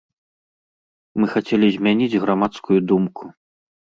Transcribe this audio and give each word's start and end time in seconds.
Мы 1.19 1.25
хацелі 1.33 1.67
змяніць 1.75 2.19
грамадскую 2.25 2.79
думку. 2.93 3.23